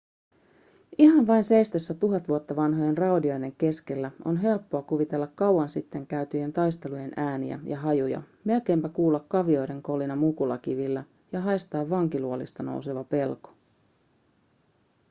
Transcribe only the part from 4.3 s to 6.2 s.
helppoa kuvitella kauan sitten